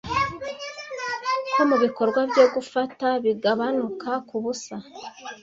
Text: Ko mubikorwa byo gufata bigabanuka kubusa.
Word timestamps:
Ko 1.53 1.61
mubikorwa 1.69 2.19
byo 2.31 2.45
gufata 2.55 3.07
bigabanuka 3.23 4.09
kubusa. 4.27 4.75